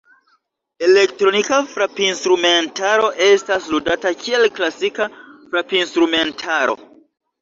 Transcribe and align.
Elektronika 0.85 1.59
frapinstrumentaro 1.73 3.11
estas 3.27 3.69
ludata 3.75 4.15
kiel 4.25 4.49
klasika 4.57 5.07
frapinstrumentaro. 5.53 6.81